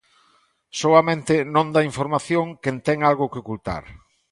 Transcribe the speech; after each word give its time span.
Soamente 0.79 1.33
non 1.55 1.67
dá 1.75 1.81
información 1.91 2.45
quen 2.63 2.77
ten 2.87 2.97
algo 3.09 3.29
que 3.31 3.41
ocultar. 3.43 3.83